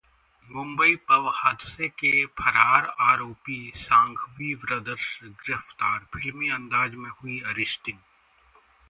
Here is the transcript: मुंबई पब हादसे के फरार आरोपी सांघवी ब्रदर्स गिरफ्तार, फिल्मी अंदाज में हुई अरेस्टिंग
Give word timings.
मुंबई 0.47 0.95
पब 1.09 1.25
हादसे 1.35 1.87
के 1.89 2.25
फरार 2.39 2.85
आरोपी 3.07 3.59
सांघवी 3.75 4.53
ब्रदर्स 4.63 5.19
गिरफ्तार, 5.23 5.99
फिल्मी 6.13 6.49
अंदाज 6.49 6.95
में 6.95 7.09
हुई 7.11 7.39
अरेस्टिंग 7.45 7.99